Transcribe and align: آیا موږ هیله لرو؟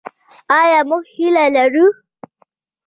آیا 0.61 0.79
موږ 0.89 1.03
هیله 1.15 1.45
لرو؟ 1.55 1.85